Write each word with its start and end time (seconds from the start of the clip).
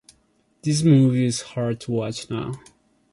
This 0.63 0.81
movie's 0.81 1.41
hard 1.43 1.79
to 1.81 1.91
watch 1.91 2.27
now. 2.27 2.55